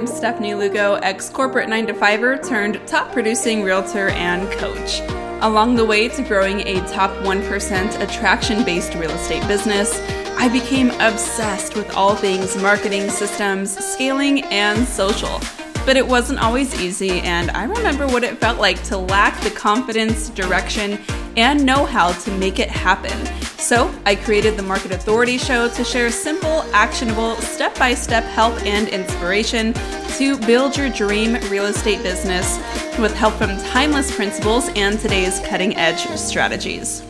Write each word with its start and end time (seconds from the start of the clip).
I'm 0.00 0.06
Stephanie 0.06 0.54
Lugo, 0.54 0.94
ex 0.94 1.28
corporate 1.28 1.68
9 1.68 1.88
to 1.88 1.92
5er 1.92 2.48
turned 2.48 2.80
top 2.88 3.12
producing 3.12 3.62
realtor 3.62 4.08
and 4.08 4.50
coach. 4.52 5.00
Along 5.42 5.74
the 5.74 5.84
way 5.84 6.08
to 6.08 6.22
growing 6.22 6.66
a 6.66 6.76
top 6.88 7.10
1% 7.18 8.00
attraction 8.00 8.64
based 8.64 8.94
real 8.94 9.10
estate 9.10 9.46
business, 9.46 10.00
I 10.38 10.48
became 10.48 10.88
obsessed 11.02 11.76
with 11.76 11.94
all 11.94 12.16
things 12.16 12.56
marketing 12.56 13.10
systems, 13.10 13.76
scaling, 13.76 14.42
and 14.44 14.88
social. 14.88 15.38
But 15.84 15.98
it 15.98 16.06
wasn't 16.06 16.38
always 16.38 16.80
easy, 16.80 17.20
and 17.20 17.50
I 17.50 17.64
remember 17.64 18.06
what 18.06 18.24
it 18.24 18.38
felt 18.38 18.58
like 18.58 18.82
to 18.84 18.96
lack 18.96 19.38
the 19.42 19.50
confidence, 19.50 20.30
direction, 20.30 20.98
and 21.36 21.64
know 21.64 21.84
how 21.84 22.12
to 22.12 22.30
make 22.38 22.58
it 22.58 22.68
happen. 22.68 23.26
So, 23.58 23.94
I 24.06 24.14
created 24.14 24.56
the 24.56 24.62
Market 24.62 24.90
Authority 24.90 25.38
Show 25.38 25.68
to 25.68 25.84
share 25.84 26.10
simple, 26.10 26.62
actionable, 26.72 27.36
step 27.36 27.78
by 27.78 27.94
step 27.94 28.24
help 28.24 28.60
and 28.62 28.88
inspiration 28.88 29.74
to 30.16 30.38
build 30.38 30.76
your 30.76 30.88
dream 30.88 31.34
real 31.50 31.66
estate 31.66 32.02
business 32.02 32.56
with 32.98 33.14
help 33.14 33.34
from 33.34 33.56
timeless 33.58 34.14
principles 34.14 34.68
and 34.76 34.98
today's 34.98 35.40
cutting 35.40 35.76
edge 35.76 36.06
strategies. 36.18 37.02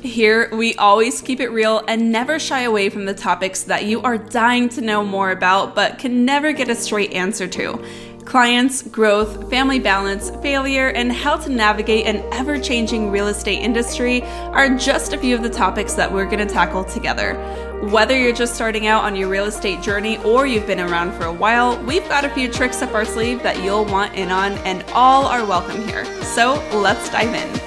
Here, 0.00 0.48
we 0.54 0.74
always 0.76 1.20
keep 1.20 1.40
it 1.40 1.48
real 1.48 1.82
and 1.88 2.12
never 2.12 2.38
shy 2.38 2.62
away 2.62 2.88
from 2.88 3.04
the 3.04 3.14
topics 3.14 3.64
that 3.64 3.84
you 3.84 4.00
are 4.02 4.16
dying 4.16 4.68
to 4.70 4.80
know 4.80 5.04
more 5.04 5.32
about 5.32 5.74
but 5.74 5.98
can 5.98 6.24
never 6.24 6.52
get 6.52 6.68
a 6.68 6.74
straight 6.74 7.12
answer 7.12 7.48
to 7.48 7.84
clients, 8.26 8.82
growth, 8.82 9.48
family 9.48 9.78
balance, 9.78 10.30
failure, 10.42 10.88
and 10.88 11.12
how 11.12 11.36
to 11.36 11.48
navigate 11.48 12.06
an 12.06 12.22
ever 12.32 12.58
changing 12.58 13.10
real 13.10 13.28
estate 13.28 13.60
industry 13.60 14.20
are 14.22 14.76
just 14.76 15.12
a 15.12 15.18
few 15.18 15.34
of 15.34 15.42
the 15.42 15.48
topics 15.48 15.94
that 15.94 16.12
we're 16.12 16.26
going 16.26 16.46
to 16.46 16.52
tackle 16.52 16.84
together. 16.84 17.34
Whether 17.90 18.18
you're 18.18 18.34
just 18.34 18.54
starting 18.54 18.86
out 18.86 19.04
on 19.04 19.14
your 19.14 19.28
real 19.28 19.44
estate 19.44 19.80
journey 19.80 20.18
or 20.18 20.46
you've 20.46 20.66
been 20.66 20.80
around 20.80 21.12
for 21.12 21.24
a 21.24 21.32
while, 21.32 21.82
we've 21.84 22.06
got 22.08 22.24
a 22.24 22.30
few 22.30 22.50
tricks 22.50 22.82
up 22.82 22.92
our 22.94 23.04
sleeve 23.04 23.42
that 23.44 23.62
you'll 23.62 23.84
want 23.84 24.14
in 24.14 24.30
on, 24.30 24.52
and 24.64 24.82
all 24.92 25.26
are 25.26 25.46
welcome 25.46 25.86
here. 25.86 26.04
So 26.24 26.54
let's 26.72 27.08
dive 27.10 27.32
in. 27.32 27.65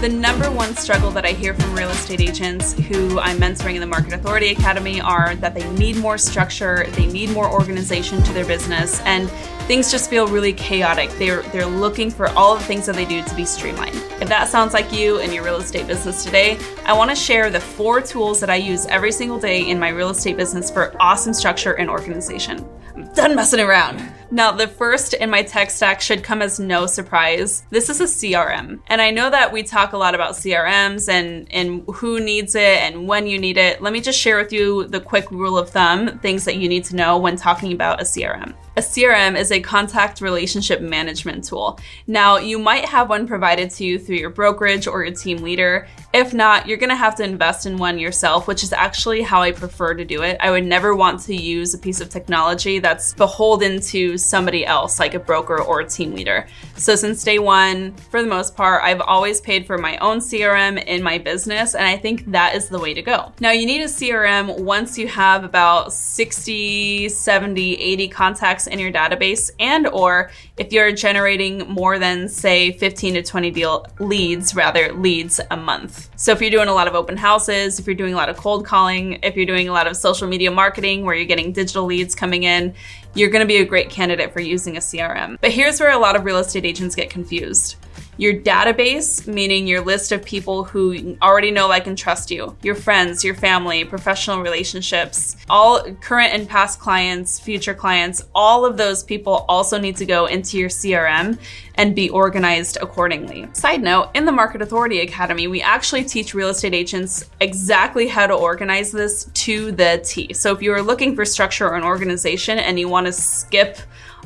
The 0.00 0.08
number 0.08 0.48
one 0.48 0.76
struggle 0.76 1.10
that 1.10 1.24
I 1.24 1.32
hear 1.32 1.54
from 1.54 1.74
real 1.74 1.90
estate 1.90 2.20
agents 2.20 2.72
who 2.72 3.18
I'm 3.18 3.36
mentoring 3.38 3.74
in 3.74 3.80
the 3.80 3.86
Market 3.86 4.12
Authority 4.12 4.52
Academy 4.52 5.00
are 5.00 5.34
that 5.34 5.56
they 5.56 5.68
need 5.72 5.96
more 5.96 6.16
structure, 6.16 6.86
they 6.90 7.06
need 7.06 7.30
more 7.30 7.50
organization 7.50 8.22
to 8.22 8.32
their 8.32 8.46
business, 8.46 9.00
and 9.00 9.28
things 9.66 9.90
just 9.90 10.08
feel 10.08 10.28
really 10.28 10.52
chaotic. 10.52 11.10
They're 11.18 11.42
they're 11.50 11.66
looking 11.66 12.12
for 12.12 12.28
all 12.28 12.54
the 12.54 12.62
things 12.62 12.86
that 12.86 12.94
they 12.94 13.06
do 13.06 13.24
to 13.24 13.34
be 13.34 13.44
streamlined. 13.44 13.96
If 14.22 14.28
that 14.28 14.48
sounds 14.48 14.72
like 14.72 14.92
you 14.92 15.18
in 15.18 15.32
your 15.32 15.42
real 15.42 15.56
estate 15.56 15.88
business 15.88 16.22
today, 16.22 16.60
I 16.86 16.92
want 16.92 17.10
to 17.10 17.16
share 17.16 17.50
the 17.50 17.58
four 17.58 18.00
tools 18.00 18.38
that 18.38 18.50
I 18.50 18.56
use 18.56 18.86
every 18.86 19.10
single 19.10 19.40
day 19.40 19.68
in 19.68 19.80
my 19.80 19.88
real 19.88 20.10
estate 20.10 20.36
business 20.36 20.70
for 20.70 20.94
awesome 21.00 21.34
structure 21.34 21.72
and 21.72 21.90
organization. 21.90 22.64
I'm 22.94 23.12
done 23.14 23.34
messing 23.34 23.58
around. 23.58 23.98
Now, 24.30 24.52
the 24.52 24.68
first 24.68 25.14
in 25.14 25.30
my 25.30 25.42
tech 25.42 25.70
stack 25.70 26.00
should 26.00 26.22
come 26.22 26.42
as 26.42 26.60
no 26.60 26.86
surprise. 26.86 27.64
This 27.70 27.88
is 27.88 28.00
a 28.00 28.04
CRM. 28.04 28.80
And 28.88 29.00
I 29.00 29.10
know 29.10 29.30
that 29.30 29.52
we 29.52 29.62
talk 29.62 29.92
a 29.92 29.96
lot 29.96 30.14
about 30.14 30.34
CRMs 30.34 31.08
and, 31.08 31.46
and 31.50 31.82
who 31.94 32.20
needs 32.20 32.54
it 32.54 32.82
and 32.82 33.08
when 33.08 33.26
you 33.26 33.38
need 33.38 33.56
it. 33.56 33.80
Let 33.80 33.92
me 33.92 34.00
just 34.00 34.18
share 34.18 34.36
with 34.36 34.52
you 34.52 34.86
the 34.86 35.00
quick 35.00 35.30
rule 35.30 35.56
of 35.56 35.70
thumb, 35.70 36.18
things 36.18 36.44
that 36.44 36.56
you 36.56 36.68
need 36.68 36.84
to 36.84 36.96
know 36.96 37.16
when 37.18 37.36
talking 37.36 37.72
about 37.72 38.00
a 38.00 38.04
CRM. 38.04 38.54
A 38.78 38.80
CRM 38.80 39.36
is 39.36 39.50
a 39.50 39.58
contact 39.58 40.20
relationship 40.20 40.80
management 40.80 41.42
tool. 41.42 41.80
Now, 42.06 42.36
you 42.36 42.60
might 42.60 42.84
have 42.84 43.08
one 43.08 43.26
provided 43.26 43.70
to 43.70 43.84
you 43.84 43.98
through 43.98 44.18
your 44.18 44.30
brokerage 44.30 44.86
or 44.86 45.04
your 45.04 45.12
team 45.12 45.38
leader. 45.38 45.88
If 46.14 46.32
not, 46.32 46.68
you're 46.68 46.78
gonna 46.78 46.94
have 46.94 47.16
to 47.16 47.24
invest 47.24 47.66
in 47.66 47.76
one 47.76 47.98
yourself, 47.98 48.46
which 48.46 48.62
is 48.62 48.72
actually 48.72 49.22
how 49.22 49.42
I 49.42 49.50
prefer 49.50 49.94
to 49.94 50.04
do 50.04 50.22
it. 50.22 50.36
I 50.38 50.52
would 50.52 50.64
never 50.64 50.94
want 50.94 51.18
to 51.22 51.34
use 51.34 51.74
a 51.74 51.78
piece 51.78 52.00
of 52.00 52.08
technology 52.08 52.78
that's 52.78 53.14
beholden 53.14 53.80
to 53.80 54.16
somebody 54.16 54.64
else, 54.64 55.00
like 55.00 55.14
a 55.14 55.18
broker 55.18 55.60
or 55.60 55.80
a 55.80 55.88
team 55.88 56.14
leader. 56.14 56.46
So, 56.76 56.94
since 56.94 57.24
day 57.24 57.40
one, 57.40 57.94
for 58.12 58.22
the 58.22 58.28
most 58.28 58.54
part, 58.54 58.84
I've 58.84 59.00
always 59.00 59.40
paid 59.40 59.66
for 59.66 59.76
my 59.76 59.96
own 59.96 60.20
CRM 60.20 60.80
in 60.84 61.02
my 61.02 61.18
business, 61.18 61.74
and 61.74 61.84
I 61.84 61.96
think 61.96 62.30
that 62.30 62.54
is 62.54 62.68
the 62.68 62.78
way 62.78 62.94
to 62.94 63.02
go. 63.02 63.32
Now, 63.40 63.50
you 63.50 63.66
need 63.66 63.80
a 63.80 63.88
CRM 63.88 64.60
once 64.60 64.96
you 64.96 65.08
have 65.08 65.42
about 65.42 65.92
60, 65.92 67.08
70, 67.08 67.74
80 67.74 68.08
contacts 68.08 68.67
in 68.68 68.78
your 68.78 68.92
database 68.92 69.50
and 69.58 69.86
or 69.88 70.30
if 70.56 70.72
you're 70.72 70.92
generating 70.92 71.58
more 71.68 71.98
than 71.98 72.28
say 72.28 72.72
15 72.72 73.14
to 73.14 73.22
20 73.22 73.50
deal 73.50 73.86
leads 73.98 74.54
rather 74.54 74.92
leads 74.92 75.40
a 75.50 75.56
month. 75.56 76.08
So 76.16 76.32
if 76.32 76.40
you're 76.40 76.50
doing 76.50 76.68
a 76.68 76.74
lot 76.74 76.86
of 76.86 76.94
open 76.94 77.16
houses 77.16 77.78
if 77.78 77.86
you're 77.86 77.94
doing 77.94 78.14
a 78.14 78.16
lot 78.16 78.28
of 78.28 78.36
cold 78.36 78.64
calling 78.64 79.18
if 79.22 79.36
you're 79.36 79.46
doing 79.46 79.68
a 79.68 79.72
lot 79.72 79.86
of 79.86 79.96
social 79.96 80.28
media 80.28 80.50
marketing 80.50 81.04
where 81.04 81.14
you're 81.14 81.24
getting 81.24 81.52
digital 81.52 81.84
leads 81.84 82.14
coming 82.14 82.44
in 82.44 82.74
you're 83.14 83.30
going 83.30 83.42
to 83.42 83.46
be 83.46 83.56
a 83.56 83.64
great 83.64 83.90
candidate 83.90 84.32
for 84.32 84.40
using 84.40 84.76
a 84.76 84.80
crm 84.80 85.38
but 85.40 85.50
here's 85.50 85.80
where 85.80 85.90
a 85.90 85.98
lot 85.98 86.16
of 86.16 86.24
real 86.24 86.38
estate 86.38 86.64
agents 86.64 86.94
get 86.94 87.10
confused 87.10 87.76
your 88.18 88.34
database, 88.34 89.26
meaning 89.26 89.66
your 89.66 89.80
list 89.80 90.12
of 90.12 90.24
people 90.24 90.64
who 90.64 91.16
already 91.22 91.50
know, 91.52 91.68
like, 91.68 91.86
and 91.86 91.96
trust 91.96 92.30
you, 92.30 92.54
your 92.62 92.74
friends, 92.74 93.24
your 93.24 93.34
family, 93.34 93.84
professional 93.84 94.42
relationships, 94.42 95.36
all 95.48 95.80
current 95.94 96.34
and 96.34 96.48
past 96.48 96.80
clients, 96.80 97.38
future 97.38 97.74
clients, 97.74 98.24
all 98.34 98.66
of 98.66 98.76
those 98.76 99.04
people 99.04 99.46
also 99.48 99.78
need 99.78 99.96
to 99.96 100.04
go 100.04 100.26
into 100.26 100.58
your 100.58 100.68
CRM 100.68 101.38
and 101.76 101.94
be 101.94 102.10
organized 102.10 102.76
accordingly. 102.82 103.48
Side 103.52 103.82
note, 103.82 104.10
in 104.14 104.24
the 104.24 104.32
Market 104.32 104.62
Authority 104.62 105.00
Academy, 105.00 105.46
we 105.46 105.62
actually 105.62 106.02
teach 106.02 106.34
real 106.34 106.48
estate 106.48 106.74
agents 106.74 107.30
exactly 107.40 108.08
how 108.08 108.26
to 108.26 108.34
organize 108.34 108.90
this 108.90 109.26
to 109.34 109.70
the 109.70 110.02
T. 110.04 110.32
So 110.34 110.52
if 110.52 110.60
you 110.60 110.72
are 110.72 110.82
looking 110.82 111.14
for 111.14 111.24
structure 111.24 111.72
and 111.74 111.84
organization 111.84 112.58
and 112.58 112.80
you 112.80 112.88
want 112.88 113.06
to 113.06 113.12
skip 113.12 113.78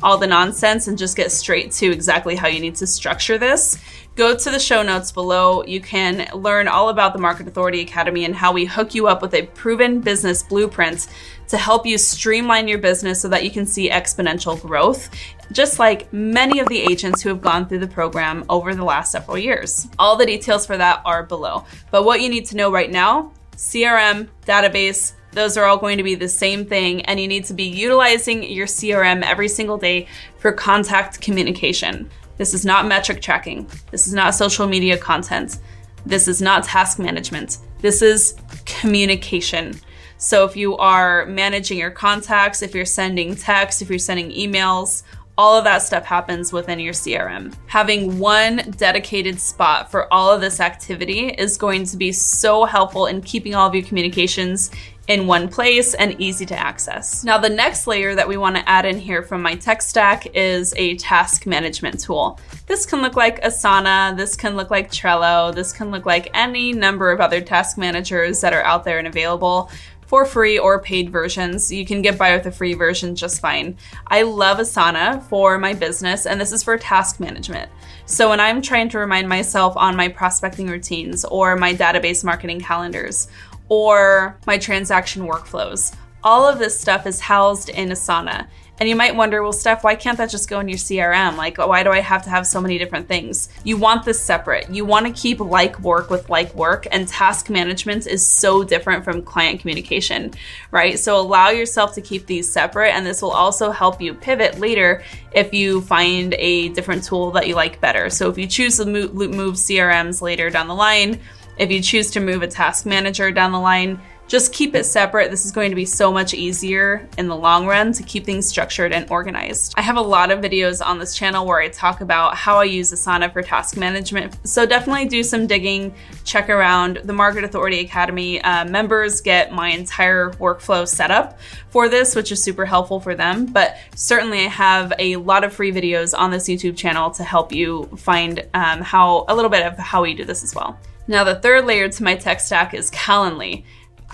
all 0.03 0.17
the 0.17 0.27
nonsense 0.27 0.87
and 0.87 0.97
just 0.97 1.15
get 1.15 1.31
straight 1.31 1.71
to 1.71 1.91
exactly 1.91 2.35
how 2.35 2.47
you 2.47 2.59
need 2.59 2.75
to 2.75 2.85
structure 2.85 3.37
this, 3.37 3.77
go 4.15 4.35
to 4.35 4.51
the 4.51 4.59
show 4.59 4.83
notes 4.83 5.11
below. 5.11 5.63
You 5.63 5.81
can 5.81 6.27
learn 6.33 6.67
all 6.67 6.89
about 6.89 7.13
the 7.13 7.19
Market 7.19 7.47
Authority 7.47 7.81
Academy 7.81 8.25
and 8.25 8.35
how 8.35 8.51
we 8.51 8.65
hook 8.65 8.93
you 8.93 9.07
up 9.07 9.21
with 9.21 9.33
a 9.33 9.43
proven 9.47 10.01
business 10.01 10.43
blueprint 10.43 11.07
to 11.47 11.57
help 11.57 11.85
you 11.85 11.97
streamline 11.97 12.67
your 12.67 12.79
business 12.79 13.21
so 13.21 13.29
that 13.29 13.43
you 13.43 13.51
can 13.51 13.65
see 13.65 13.89
exponential 13.89 14.59
growth, 14.61 15.09
just 15.51 15.79
like 15.79 16.11
many 16.11 16.59
of 16.59 16.67
the 16.67 16.81
agents 16.81 17.21
who 17.21 17.29
have 17.29 17.41
gone 17.41 17.67
through 17.67 17.79
the 17.79 17.87
program 17.87 18.43
over 18.49 18.75
the 18.75 18.83
last 18.83 19.11
several 19.11 19.37
years. 19.37 19.87
All 19.97 20.15
the 20.15 20.25
details 20.25 20.65
for 20.65 20.77
that 20.77 21.01
are 21.05 21.23
below. 21.23 21.65
But 21.91 22.03
what 22.03 22.21
you 22.21 22.29
need 22.29 22.45
to 22.47 22.57
know 22.57 22.71
right 22.71 22.91
now 22.91 23.31
CRM, 23.55 24.27
database, 24.45 25.13
those 25.33 25.57
are 25.57 25.65
all 25.65 25.77
going 25.77 25.97
to 25.97 26.03
be 26.03 26.15
the 26.15 26.29
same 26.29 26.65
thing, 26.65 27.01
and 27.01 27.19
you 27.19 27.27
need 27.27 27.45
to 27.45 27.53
be 27.53 27.63
utilizing 27.63 28.43
your 28.43 28.67
CRM 28.67 29.23
every 29.23 29.47
single 29.47 29.77
day 29.77 30.07
for 30.37 30.51
contact 30.51 31.21
communication. 31.21 32.09
This 32.37 32.53
is 32.53 32.65
not 32.65 32.87
metric 32.87 33.21
tracking. 33.21 33.69
This 33.91 34.07
is 34.07 34.13
not 34.13 34.35
social 34.35 34.67
media 34.67 34.97
content. 34.97 35.59
This 36.05 36.27
is 36.27 36.41
not 36.41 36.63
task 36.63 36.99
management. 36.99 37.59
This 37.79 38.01
is 38.01 38.35
communication. 38.65 39.79
So 40.17 40.45
if 40.45 40.55
you 40.55 40.77
are 40.77 41.25
managing 41.25 41.77
your 41.77 41.91
contacts, 41.91 42.61
if 42.61 42.73
you're 42.73 42.85
sending 42.85 43.35
texts, 43.35 43.81
if 43.81 43.89
you're 43.89 43.99
sending 43.99 44.31
emails, 44.31 45.03
all 45.37 45.57
of 45.57 45.63
that 45.63 45.79
stuff 45.79 46.05
happens 46.05 46.53
within 46.53 46.79
your 46.79 46.93
CRM. 46.93 47.53
Having 47.67 48.19
one 48.19 48.57
dedicated 48.77 49.39
spot 49.39 49.89
for 49.89 50.11
all 50.13 50.31
of 50.31 50.41
this 50.41 50.59
activity 50.59 51.29
is 51.29 51.57
going 51.57 51.85
to 51.85 51.97
be 51.97 52.11
so 52.11 52.65
helpful 52.65 53.07
in 53.07 53.21
keeping 53.21 53.55
all 53.55 53.67
of 53.67 53.73
your 53.73 53.83
communications 53.83 54.69
in 55.07 55.27
one 55.27 55.49
place 55.49 55.93
and 55.95 56.19
easy 56.21 56.45
to 56.45 56.57
access. 56.57 57.25
Now, 57.25 57.37
the 57.37 57.49
next 57.49 57.87
layer 57.87 58.15
that 58.15 58.27
we 58.27 58.37
want 58.37 58.55
to 58.55 58.69
add 58.69 58.85
in 58.85 58.97
here 58.97 59.21
from 59.21 59.41
my 59.41 59.55
tech 59.55 59.81
stack 59.81 60.27
is 60.33 60.73
a 60.77 60.95
task 60.95 61.45
management 61.45 61.99
tool. 61.99 62.39
This 62.67 62.85
can 62.85 63.01
look 63.01 63.17
like 63.17 63.43
Asana, 63.43 64.15
this 64.15 64.37
can 64.37 64.55
look 64.55 64.71
like 64.71 64.89
Trello, 64.89 65.53
this 65.53 65.73
can 65.73 65.91
look 65.91 66.05
like 66.05 66.29
any 66.33 66.71
number 66.71 67.11
of 67.11 67.19
other 67.19 67.41
task 67.41 67.77
managers 67.77 68.39
that 68.39 68.53
are 68.53 68.63
out 68.63 68.85
there 68.85 68.97
and 68.97 69.07
available 69.07 69.69
for 70.13 70.25
free 70.25 70.59
or 70.59 70.79
paid 70.79 71.09
versions. 71.09 71.71
You 71.71 71.87
can 71.87 72.03
get 72.03 72.19
by 72.19 72.35
with 72.35 72.45
a 72.45 72.51
free 72.51 72.75
version 72.75 73.15
just 73.15 73.41
fine. 73.41 73.75
I 74.05 74.21
love 74.21 74.59
Asana 74.59 75.23
for 75.23 75.57
my 75.57 75.73
business, 75.73 76.27
and 76.27 76.39
this 76.39 76.51
is 76.51 76.61
for 76.61 76.77
task 76.77 77.19
management. 77.19 77.71
So 78.05 78.29
when 78.29 78.39
I'm 78.39 78.61
trying 78.61 78.89
to 78.89 78.99
remind 78.99 79.27
myself 79.27 79.75
on 79.75 79.95
my 79.95 80.07
prospecting 80.07 80.67
routines 80.67 81.25
or 81.25 81.55
my 81.55 81.73
database 81.73 82.23
marketing 82.23 82.59
calendars 82.59 83.27
or 83.69 84.37
my 84.45 84.59
transaction 84.59 85.23
workflows. 85.23 85.95
All 86.23 86.47
of 86.47 86.59
this 86.59 86.79
stuff 86.79 87.07
is 87.07 87.19
housed 87.19 87.69
in 87.69 87.89
Asana. 87.89 88.45
And 88.79 88.89
you 88.89 88.95
might 88.95 89.15
wonder, 89.15 89.43
well, 89.43 89.53
Steph, 89.53 89.83
why 89.83 89.95
can't 89.95 90.17
that 90.17 90.31
just 90.31 90.49
go 90.49 90.59
in 90.59 90.67
your 90.67 90.79
CRM? 90.79 91.37
Like, 91.37 91.59
why 91.59 91.83
do 91.83 91.91
I 91.91 91.99
have 91.99 92.23
to 92.23 92.29
have 92.31 92.47
so 92.47 92.59
many 92.59 92.79
different 92.79 93.07
things? 93.07 93.47
You 93.63 93.77
want 93.77 94.03
this 94.03 94.19
separate. 94.19 94.67
You 94.69 94.83
want 94.83 95.05
to 95.05 95.13
keep 95.13 95.39
like 95.39 95.79
work 95.79 96.09
with 96.09 96.27
like 96.29 96.53
work, 96.55 96.87
and 96.91 97.07
task 97.07 97.51
management 97.51 98.07
is 98.07 98.25
so 98.25 98.63
different 98.63 99.03
from 99.03 99.21
client 99.21 99.59
communication, 99.61 100.33
right? 100.71 100.97
So 100.97 101.17
allow 101.19 101.49
yourself 101.49 101.93
to 101.93 102.01
keep 102.01 102.25
these 102.25 102.51
separate, 102.51 102.95
and 102.95 103.05
this 103.05 103.21
will 103.21 103.31
also 103.31 103.69
help 103.69 104.01
you 104.01 104.15
pivot 104.15 104.59
later 104.59 105.03
if 105.33 105.53
you 105.53 105.79
find 105.81 106.33
a 106.33 106.69
different 106.69 107.03
tool 107.03 107.29
that 107.31 107.47
you 107.47 107.55
like 107.55 107.79
better. 107.79 108.09
So 108.09 108.27
if 108.29 108.39
you 108.39 108.47
choose 108.47 108.77
to 108.77 108.85
move 108.85 109.11
CRMs 109.55 110.21
later 110.21 110.49
down 110.49 110.67
the 110.67 110.75
line, 110.75 111.19
if 111.57 111.69
you 111.69 111.79
choose 111.79 112.09
to 112.11 112.19
move 112.19 112.41
a 112.41 112.47
task 112.47 112.87
manager 112.87 113.31
down 113.31 113.51
the 113.51 113.59
line, 113.59 114.01
Just 114.33 114.51
keep 114.51 114.73
it 114.73 114.85
separate. 114.85 115.29
This 115.29 115.45
is 115.45 115.51
going 115.51 115.69
to 115.69 115.75
be 115.75 115.85
so 115.85 116.11
much 116.11 116.33
easier 116.33 117.07
in 117.19 117.27
the 117.27 117.35
long 117.35 117.67
run 117.67 117.93
to 117.93 118.01
keep 118.01 118.25
things 118.25 118.47
structured 118.47 118.91
and 118.91 119.07
organized. 119.11 119.75
I 119.77 119.83
have 119.83 119.95
a 119.95 120.01
lot 120.01 120.31
of 120.31 120.39
videos 120.39 120.83
on 120.83 120.97
this 120.97 121.15
channel 121.15 121.45
where 121.45 121.59
I 121.59 121.69
talk 121.69 122.01
about 122.01 122.35
how 122.35 122.57
I 122.57 122.63
use 122.63 122.91
Asana 122.91 123.31
for 123.31 123.43
task 123.43 123.77
management. 123.77 124.35
So 124.47 124.65
definitely 124.65 125.05
do 125.05 125.21
some 125.21 125.45
digging, 125.45 125.93
check 126.23 126.49
around. 126.49 127.01
The 127.03 127.13
Market 127.13 127.43
Authority 127.43 127.81
Academy 127.81 128.41
uh, 128.41 128.65
members 128.65 129.21
get 129.21 129.51
my 129.51 129.69
entire 129.69 130.31
workflow 130.31 130.87
set 130.87 131.11
up 131.11 131.37
for 131.69 131.87
this, 131.87 132.15
which 132.15 132.31
is 132.31 132.41
super 132.41 132.65
helpful 132.65 132.99
for 132.99 133.13
them. 133.13 133.45
But 133.45 133.77
certainly 133.93 134.45
I 134.45 134.49
have 134.49 134.93
a 134.97 135.17
lot 135.17 135.43
of 135.43 135.53
free 135.53 135.71
videos 135.71 136.17
on 136.17 136.31
this 136.31 136.45
YouTube 136.45 136.75
channel 136.75 137.11
to 137.11 137.23
help 137.23 137.51
you 137.51 137.83
find 137.97 138.43
um, 138.55 138.81
how 138.81 139.25
a 139.27 139.35
little 139.35 139.51
bit 139.51 139.63
of 139.63 139.77
how 139.77 140.01
we 140.01 140.15
do 140.15 140.25
this 140.25 140.43
as 140.43 140.55
well. 140.55 140.79
Now, 141.05 141.25
the 141.25 141.35
third 141.35 141.65
layer 141.65 141.89
to 141.89 142.03
my 142.03 142.15
tech 142.15 142.39
stack 142.39 142.73
is 142.73 142.89
Calendly. 142.89 143.65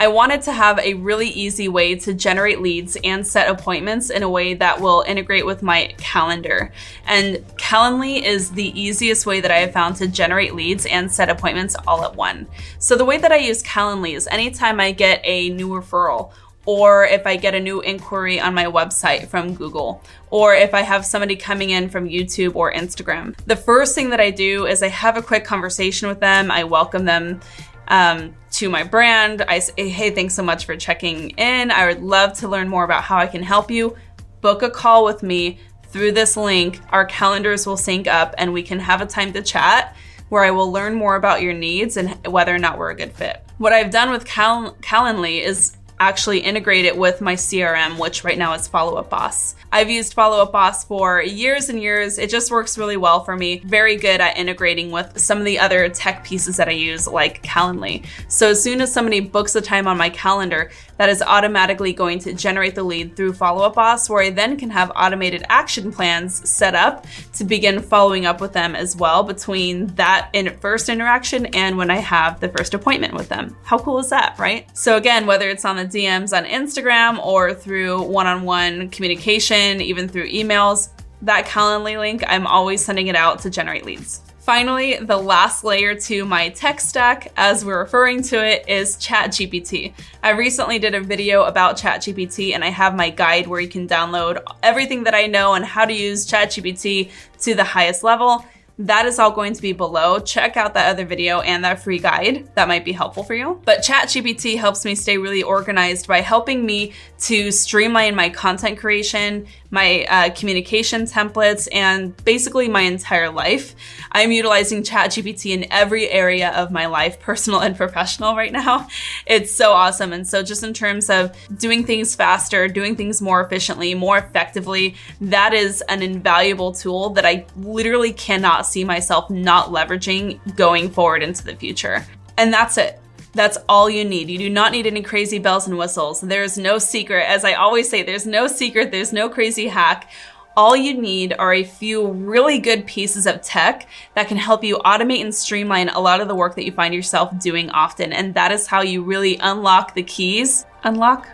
I 0.01 0.07
wanted 0.07 0.41
to 0.43 0.53
have 0.53 0.79
a 0.79 0.93
really 0.93 1.27
easy 1.27 1.67
way 1.67 1.93
to 1.95 2.13
generate 2.13 2.61
leads 2.61 2.95
and 3.03 3.27
set 3.27 3.49
appointments 3.49 4.09
in 4.09 4.23
a 4.23 4.29
way 4.29 4.53
that 4.53 4.79
will 4.79 5.03
integrate 5.05 5.45
with 5.45 5.61
my 5.61 5.93
calendar. 5.97 6.71
And 7.05 7.45
Calendly 7.57 8.23
is 8.23 8.51
the 8.51 8.79
easiest 8.79 9.25
way 9.25 9.41
that 9.41 9.51
I 9.51 9.57
have 9.57 9.73
found 9.73 9.97
to 9.97 10.07
generate 10.07 10.55
leads 10.55 10.85
and 10.85 11.11
set 11.11 11.27
appointments 11.27 11.75
all 11.85 12.05
at 12.05 12.15
one. 12.15 12.47
So 12.77 12.95
the 12.95 13.03
way 13.03 13.17
that 13.17 13.33
I 13.33 13.37
use 13.39 13.61
Calendly 13.61 14.15
is 14.15 14.25
anytime 14.27 14.79
I 14.79 14.93
get 14.93 15.19
a 15.25 15.49
new 15.49 15.67
referral 15.67 16.31
or 16.65 17.03
if 17.05 17.27
I 17.27 17.35
get 17.35 17.53
a 17.53 17.59
new 17.59 17.81
inquiry 17.81 18.39
on 18.39 18.53
my 18.53 18.65
website 18.65 19.27
from 19.27 19.55
Google, 19.55 20.03
or 20.29 20.53
if 20.53 20.73
I 20.73 20.81
have 20.81 21.03
somebody 21.03 21.35
coming 21.35 21.71
in 21.71 21.89
from 21.89 22.07
YouTube 22.07 22.55
or 22.55 22.71
Instagram. 22.71 23.35
The 23.47 23.55
first 23.55 23.95
thing 23.95 24.11
that 24.11 24.19
I 24.19 24.29
do 24.29 24.67
is 24.67 24.83
I 24.83 24.89
have 24.89 25.17
a 25.17 25.21
quick 25.23 25.45
conversation 25.45 26.07
with 26.07 26.19
them. 26.19 26.51
I 26.51 26.65
welcome 26.65 27.05
them 27.05 27.41
um, 27.89 28.35
to 28.51 28.69
my 28.69 28.83
brand. 28.83 29.41
I 29.41 29.59
say, 29.59 29.89
hey, 29.89 30.11
thanks 30.11 30.33
so 30.33 30.43
much 30.43 30.65
for 30.65 30.75
checking 30.77 31.31
in. 31.31 31.71
I 31.71 31.87
would 31.87 32.01
love 32.01 32.33
to 32.39 32.47
learn 32.47 32.69
more 32.69 32.83
about 32.83 33.03
how 33.03 33.17
I 33.17 33.27
can 33.27 33.43
help 33.43 33.69
you. 33.69 33.95
Book 34.41 34.61
a 34.61 34.69
call 34.69 35.03
with 35.03 35.21
me 35.23 35.59
through 35.87 36.13
this 36.13 36.37
link. 36.37 36.79
Our 36.91 37.05
calendars 37.05 37.65
will 37.65 37.77
sync 37.77 38.07
up 38.07 38.35
and 38.37 38.53
we 38.53 38.63
can 38.63 38.79
have 38.79 39.01
a 39.01 39.05
time 39.05 39.33
to 39.33 39.41
chat 39.41 39.95
where 40.29 40.43
I 40.43 40.51
will 40.51 40.71
learn 40.71 40.93
more 40.93 41.15
about 41.15 41.41
your 41.41 41.53
needs 41.53 41.97
and 41.97 42.25
whether 42.27 42.53
or 42.53 42.59
not 42.59 42.77
we're 42.77 42.91
a 42.91 42.95
good 42.95 43.11
fit. 43.13 43.43
What 43.57 43.73
I've 43.73 43.89
done 43.89 44.11
with 44.11 44.25
Cal- 44.25 44.75
Calendly 44.75 45.43
is 45.43 45.75
actually 45.99 46.39
integrate 46.39 46.85
it 46.85 46.97
with 46.97 47.21
my 47.21 47.35
CRM, 47.35 47.99
which 47.99 48.23
right 48.23 48.37
now 48.37 48.53
is 48.53 48.67
Follow 48.67 48.95
Up 48.95 49.09
Boss. 49.09 49.55
I've 49.71 49.89
used 49.89 50.13
Follow 50.13 50.41
Up 50.41 50.51
Boss 50.51 50.83
for 50.83 51.21
years 51.21 51.69
and 51.69 51.79
years. 51.79 52.17
It 52.17 52.29
just 52.29 52.51
works 52.51 52.77
really 52.77 52.97
well 52.97 53.23
for 53.23 53.35
me. 53.35 53.59
Very 53.59 53.97
good 53.97 54.21
at 54.21 54.37
integrating 54.37 54.91
with 54.91 55.19
some 55.19 55.37
of 55.37 55.45
the 55.45 55.59
other 55.59 55.89
tech 55.89 56.23
pieces 56.23 56.57
that 56.57 56.67
I 56.67 56.71
use, 56.71 57.07
like 57.07 57.43
Calendly. 57.43 58.05
So 58.29 58.49
as 58.49 58.63
soon 58.63 58.81
as 58.81 58.91
somebody 58.91 59.19
books 59.19 59.55
a 59.55 59.61
time 59.61 59.87
on 59.87 59.97
my 59.97 60.09
calendar, 60.09 60.71
that 60.97 61.09
is 61.09 61.21
automatically 61.21 61.93
going 61.93 62.19
to 62.19 62.33
generate 62.33 62.75
the 62.75 62.83
lead 62.83 63.15
through 63.15 63.33
Follow 63.33 63.63
Up 63.65 63.75
Boss, 63.75 64.09
where 64.09 64.23
I 64.23 64.31
then 64.31 64.57
can 64.57 64.69
have 64.69 64.91
automated 64.95 65.43
action 65.49 65.91
plans 65.91 66.49
set 66.49 66.75
up 66.75 67.05
to 67.33 67.43
begin 67.43 67.79
following 67.79 68.25
up 68.25 68.41
with 68.41 68.53
them 68.53 68.75
as 68.75 68.95
well 68.95 69.23
between 69.23 69.87
that 69.95 70.29
in 70.33 70.57
first 70.59 70.89
interaction 70.89 71.45
and 71.47 71.77
when 71.77 71.91
I 71.91 71.97
have 71.97 72.39
the 72.39 72.49
first 72.49 72.73
appointment 72.73 73.13
with 73.13 73.29
them. 73.29 73.55
How 73.63 73.77
cool 73.77 73.99
is 73.99 74.09
that, 74.09 74.37
right? 74.39 74.65
So 74.77 74.97
again, 74.97 75.25
whether 75.25 75.49
it's 75.49 75.65
on 75.65 75.77
the 75.77 75.85
DMs 75.89 76.35
on 76.37 76.45
Instagram 76.45 77.23
or 77.25 77.53
through 77.53 78.01
one-on-one 78.03 78.89
communication, 78.89 79.81
even 79.81 80.07
through 80.07 80.29
emails, 80.29 80.89
that 81.21 81.45
Calendly 81.45 81.97
link, 81.97 82.23
I'm 82.27 82.47
always 82.47 82.83
sending 82.83 83.07
it 83.07 83.15
out 83.15 83.39
to 83.39 83.49
generate 83.49 83.85
leads. 83.85 84.21
Finally, 84.39 84.97
the 84.97 85.17
last 85.17 85.63
layer 85.63 85.93
to 85.93 86.25
my 86.25 86.49
tech 86.49 86.79
stack, 86.79 87.31
as 87.37 87.63
we're 87.63 87.77
referring 87.77 88.23
to 88.23 88.43
it, 88.43 88.67
is 88.67 88.95
ChatGPT. 88.95 89.93
I 90.23 90.31
recently 90.31 90.79
did 90.79 90.95
a 90.95 91.01
video 91.01 91.43
about 91.43 91.77
ChatGPT 91.77 92.55
and 92.55 92.63
I 92.63 92.69
have 92.69 92.95
my 92.95 93.11
guide 93.11 93.45
where 93.45 93.59
you 93.59 93.67
can 93.67 93.87
download 93.87 94.41
everything 94.63 95.03
that 95.03 95.13
I 95.13 95.27
know 95.27 95.51
on 95.51 95.61
how 95.61 95.85
to 95.85 95.93
use 95.93 96.25
ChatGPT 96.25 97.11
to 97.41 97.53
the 97.53 97.63
highest 97.63 98.03
level. 98.03 98.43
That 98.79 99.05
is 99.05 99.19
all 99.19 99.31
going 99.31 99.51
to 99.53 99.61
be 99.61 99.73
below. 99.73 100.19
Check 100.19 100.55
out 100.55 100.73
that 100.75 100.89
other 100.89 101.03
video 101.03 101.41
and 101.41 101.65
that 101.65 101.83
free 101.83 101.99
guide. 101.99 102.49
That 102.55 102.69
might 102.69 102.85
be 102.85 102.93
helpful 102.93 103.25
for 103.25 103.33
you. 103.33 103.61
But 103.65 103.79
ChatGPT 103.79 104.57
helps 104.57 104.85
me 104.85 104.95
stay 104.95 105.17
really 105.17 105.43
organized 105.43 106.07
by 106.07 106.21
helping 106.21 106.65
me 106.65 106.93
to 107.23 107.51
streamline 107.51 108.15
my 108.15 108.29
content 108.29 108.77
creation, 108.77 109.47
my 109.69 110.05
uh, 110.09 110.29
communication 110.29 111.01
templates, 111.01 111.67
and 111.73 112.15
basically 112.23 112.69
my 112.69 112.83
entire 112.83 113.29
life. 113.29 113.75
I'm 114.13 114.31
utilizing 114.31 114.83
ChatGPT 114.83 115.53
in 115.53 115.69
every 115.71 116.09
area 116.09 116.51
of 116.51 116.71
my 116.71 116.85
life, 116.85 117.19
personal 117.29 117.59
and 117.59 117.75
professional, 117.75 118.33
right 118.33 118.53
now. 118.53 118.87
It's 119.25 119.51
so 119.51 119.73
awesome. 119.73 120.13
And 120.13 120.25
so, 120.25 120.41
just 120.41 120.63
in 120.63 120.73
terms 120.73 121.09
of 121.09 121.35
doing 121.57 121.83
things 121.83 122.15
faster, 122.15 122.69
doing 122.69 122.95
things 122.95 123.21
more 123.21 123.41
efficiently, 123.41 123.93
more 123.93 124.17
effectively, 124.17 124.95
that 125.19 125.53
is 125.53 125.81
an 125.89 126.01
invaluable 126.01 126.71
tool 126.71 127.09
that 127.11 127.25
I 127.25 127.45
literally 127.57 128.13
cannot 128.13 128.68
see 128.69 128.83
myself 128.83 129.29
not 129.29 129.67
leveraging 129.67 130.55
going 130.55 130.89
forward 130.89 131.23
into 131.23 131.43
the 131.43 131.55
future. 131.55 132.05
And 132.37 132.53
that's 132.53 132.77
it. 132.77 132.99
That's 133.33 133.57
all 133.67 133.89
you 133.89 134.05
need. 134.05 134.29
You 134.29 134.37
do 134.37 134.49
not 134.49 134.71
need 134.71 134.87
any 134.87 135.01
crazy 135.01 135.39
bells 135.39 135.67
and 135.67 135.77
whistles. 135.77 136.21
There's 136.21 136.57
no 136.57 136.79
secret. 136.79 137.29
As 137.29 137.45
I 137.45 137.53
always 137.53 137.89
say, 137.89 138.01
there's 138.01 138.25
no 138.25 138.47
secret, 138.47 138.91
there's 138.91 139.13
no 139.13 139.29
crazy 139.29 139.67
hack. 139.67 140.09
All 140.57 140.75
you 140.75 140.99
need 140.99 141.33
are 141.37 141.53
a 141.53 141.63
few 141.63 142.07
really 142.07 142.59
good 142.59 142.85
pieces 142.85 143.27
of 143.27 143.41
tech 143.41 143.87
that 144.15 144.27
can 144.27 144.35
help 144.35 144.63
you 144.63 144.77
automate 144.77 145.21
and 145.21 145.33
streamline 145.33 145.89
a 145.89 145.99
lot 145.99 146.21
of 146.21 146.27
the 146.27 146.35
work 146.35 146.55
that 146.55 146.65
you 146.65 146.71
find 146.71 146.93
yourself 146.93 147.37
doing 147.39 147.69
often. 147.69 148.11
And 148.11 148.33
that 148.33 148.51
is 148.51 148.67
how 148.67 148.81
you 148.81 149.03
really 149.03 149.37
unlock 149.37 149.93
the 149.93 150.03
keys. 150.03 150.65
Unlock? 150.83 151.27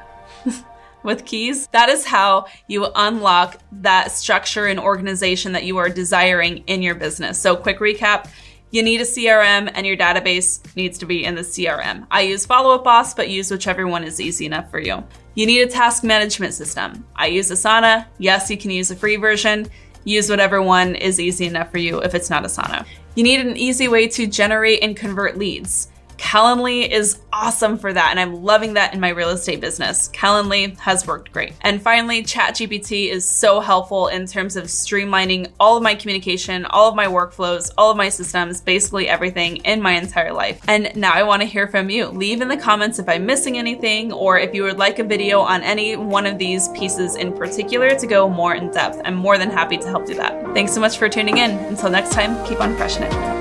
With 1.05 1.25
keys. 1.25 1.67
That 1.67 1.89
is 1.89 2.05
how 2.05 2.47
you 2.67 2.87
unlock 2.95 3.59
that 3.71 4.11
structure 4.11 4.65
and 4.65 4.79
organization 4.79 5.53
that 5.53 5.63
you 5.63 5.77
are 5.77 5.89
desiring 5.89 6.63
in 6.67 6.81
your 6.81 6.95
business. 6.95 7.39
So, 7.39 7.55
quick 7.55 7.79
recap 7.79 8.27
you 8.75 8.83
need 8.83 8.99
a 8.99 9.05
CRM 9.05 9.71
and 9.73 9.87
your 9.87 9.95
database 9.95 10.59
needs 10.75 10.97
to 10.97 11.05
be 11.05 11.23
in 11.23 11.35
the 11.35 11.43
CRM. 11.43 12.05
I 12.11 12.21
use 12.21 12.45
Follow 12.45 12.75
Up 12.75 12.83
Boss, 12.83 13.13
but 13.13 13.29
use 13.29 13.49
whichever 13.49 13.87
one 13.87 14.03
is 14.03 14.19
easy 14.19 14.45
enough 14.45 14.69
for 14.69 14.79
you. 14.79 15.01
You 15.35 15.45
need 15.45 15.61
a 15.61 15.71
task 15.71 16.03
management 16.03 16.53
system. 16.53 17.07
I 17.15 17.27
use 17.27 17.51
Asana. 17.51 18.05
Yes, 18.17 18.49
you 18.49 18.57
can 18.57 18.71
use 18.71 18.91
a 18.91 18.95
free 18.95 19.15
version. 19.15 19.67
Use 20.03 20.29
whatever 20.29 20.61
one 20.61 20.95
is 20.95 21.21
easy 21.21 21.45
enough 21.45 21.71
for 21.71 21.77
you 21.77 22.01
if 22.01 22.13
it's 22.13 22.29
not 22.29 22.43
Asana. 22.43 22.85
You 23.15 23.23
need 23.23 23.39
an 23.39 23.55
easy 23.55 23.87
way 23.87 24.09
to 24.09 24.27
generate 24.27 24.83
and 24.83 24.97
convert 24.97 25.37
leads. 25.37 25.89
Calendly 26.17 26.89
is 26.89 27.19
awesome 27.31 27.77
for 27.77 27.91
that, 27.91 28.09
and 28.11 28.19
I'm 28.19 28.43
loving 28.43 28.73
that 28.73 28.93
in 28.93 28.99
my 28.99 29.09
real 29.09 29.29
estate 29.29 29.61
business. 29.61 30.09
Calendly 30.09 30.77
has 30.79 31.05
worked 31.05 31.31
great. 31.31 31.53
And 31.61 31.81
finally, 31.81 32.23
ChatGPT 32.23 33.09
is 33.09 33.27
so 33.27 33.59
helpful 33.59 34.07
in 34.07 34.25
terms 34.25 34.55
of 34.55 34.65
streamlining 34.65 35.51
all 35.59 35.77
of 35.77 35.83
my 35.83 35.95
communication, 35.95 36.65
all 36.65 36.89
of 36.89 36.95
my 36.95 37.07
workflows, 37.07 37.71
all 37.77 37.91
of 37.91 37.97
my 37.97 38.09
systems, 38.09 38.61
basically 38.61 39.07
everything 39.07 39.57
in 39.57 39.81
my 39.81 39.93
entire 39.93 40.33
life. 40.33 40.61
And 40.67 40.95
now 40.95 41.13
I 41.13 41.23
want 41.23 41.41
to 41.41 41.47
hear 41.47 41.67
from 41.67 41.89
you. 41.89 42.07
Leave 42.07 42.41
in 42.41 42.47
the 42.47 42.57
comments 42.57 42.99
if 42.99 43.09
I'm 43.09 43.25
missing 43.25 43.57
anything 43.57 44.11
or 44.11 44.39
if 44.39 44.53
you 44.53 44.63
would 44.63 44.77
like 44.77 44.99
a 44.99 45.03
video 45.03 45.39
on 45.41 45.63
any 45.63 45.95
one 45.95 46.25
of 46.25 46.37
these 46.37 46.69
pieces 46.69 47.15
in 47.15 47.33
particular 47.33 47.97
to 47.97 48.07
go 48.07 48.29
more 48.29 48.55
in 48.55 48.71
depth. 48.71 49.01
I'm 49.05 49.15
more 49.15 49.37
than 49.37 49.49
happy 49.49 49.77
to 49.77 49.87
help 49.87 50.05
do 50.05 50.15
that. 50.15 50.53
Thanks 50.53 50.73
so 50.73 50.79
much 50.79 50.97
for 50.97 51.09
tuning 51.09 51.37
in. 51.37 51.51
Until 51.51 51.89
next 51.89 52.11
time, 52.11 52.45
keep 52.45 52.61
on 52.61 52.75
crushing 52.75 53.03
it. 53.03 53.34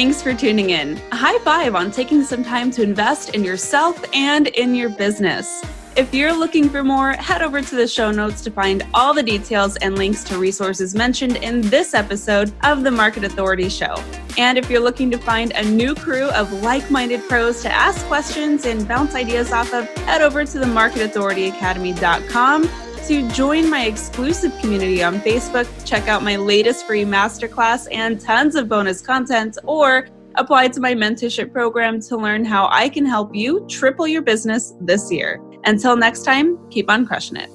Thanks 0.00 0.22
for 0.22 0.32
tuning 0.32 0.70
in. 0.70 0.98
A 1.12 1.16
high 1.16 1.38
five 1.40 1.74
on 1.74 1.90
taking 1.90 2.24
some 2.24 2.42
time 2.42 2.70
to 2.70 2.82
invest 2.82 3.34
in 3.34 3.44
yourself 3.44 4.02
and 4.14 4.46
in 4.46 4.74
your 4.74 4.88
business. 4.88 5.62
If 5.94 6.14
you're 6.14 6.32
looking 6.32 6.70
for 6.70 6.82
more, 6.82 7.12
head 7.12 7.42
over 7.42 7.60
to 7.60 7.74
the 7.74 7.86
show 7.86 8.10
notes 8.10 8.40
to 8.44 8.50
find 8.50 8.82
all 8.94 9.12
the 9.12 9.22
details 9.22 9.76
and 9.76 9.98
links 9.98 10.24
to 10.24 10.38
resources 10.38 10.94
mentioned 10.94 11.36
in 11.36 11.60
this 11.60 11.92
episode 11.92 12.50
of 12.64 12.82
the 12.82 12.90
Market 12.90 13.24
Authority 13.24 13.68
Show. 13.68 13.94
And 14.38 14.56
if 14.56 14.70
you're 14.70 14.80
looking 14.80 15.10
to 15.10 15.18
find 15.18 15.52
a 15.52 15.62
new 15.62 15.94
crew 15.94 16.30
of 16.30 16.50
like 16.62 16.90
minded 16.90 17.28
pros 17.28 17.60
to 17.60 17.70
ask 17.70 18.02
questions 18.06 18.64
and 18.64 18.88
bounce 18.88 19.14
ideas 19.14 19.52
off 19.52 19.74
of, 19.74 19.86
head 20.06 20.22
over 20.22 20.46
to 20.46 20.58
the 20.58 20.64
marketauthorityacademy.com 20.64 22.89
to 23.10 23.28
join 23.32 23.68
my 23.68 23.86
exclusive 23.86 24.56
community 24.60 25.02
on 25.02 25.18
Facebook, 25.18 25.66
check 25.84 26.06
out 26.06 26.22
my 26.22 26.36
latest 26.36 26.86
free 26.86 27.04
masterclass 27.04 27.88
and 27.90 28.20
tons 28.20 28.54
of 28.54 28.68
bonus 28.68 29.00
content, 29.00 29.58
or 29.64 30.06
apply 30.36 30.68
to 30.68 30.78
my 30.78 30.94
mentorship 30.94 31.52
program 31.52 32.00
to 32.00 32.16
learn 32.16 32.44
how 32.44 32.68
I 32.70 32.88
can 32.88 33.04
help 33.04 33.34
you 33.34 33.66
triple 33.68 34.06
your 34.06 34.22
business 34.22 34.74
this 34.80 35.10
year. 35.10 35.42
Until 35.64 35.96
next 35.96 36.22
time, 36.22 36.56
keep 36.70 36.88
on 36.88 37.04
crushing 37.04 37.36
it. 37.36 37.50